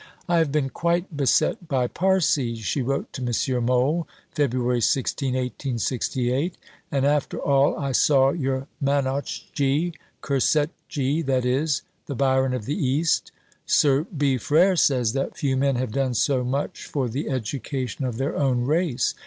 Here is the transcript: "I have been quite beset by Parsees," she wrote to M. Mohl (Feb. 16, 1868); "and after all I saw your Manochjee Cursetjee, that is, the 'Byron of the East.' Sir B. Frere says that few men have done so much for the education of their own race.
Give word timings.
"I 0.27 0.39
have 0.39 0.51
been 0.51 0.71
quite 0.71 1.15
beset 1.15 1.67
by 1.67 1.85
Parsees," 1.85 2.63
she 2.63 2.81
wrote 2.81 3.13
to 3.13 3.21
M. 3.21 3.65
Mohl 3.67 4.07
(Feb. 4.35 4.81
16, 4.83 5.27
1868); 5.35 6.55
"and 6.91 7.05
after 7.05 7.37
all 7.37 7.77
I 7.77 7.91
saw 7.91 8.31
your 8.31 8.65
Manochjee 8.83 9.93
Cursetjee, 10.23 11.21
that 11.27 11.45
is, 11.45 11.83
the 12.07 12.15
'Byron 12.15 12.55
of 12.55 12.65
the 12.65 12.83
East.' 12.83 13.31
Sir 13.67 14.05
B. 14.17 14.39
Frere 14.39 14.75
says 14.75 15.13
that 15.13 15.37
few 15.37 15.55
men 15.55 15.75
have 15.75 15.91
done 15.91 16.15
so 16.15 16.43
much 16.43 16.85
for 16.87 17.07
the 17.07 17.29
education 17.29 18.03
of 18.03 18.17
their 18.17 18.35
own 18.35 18.61
race. 18.65 19.13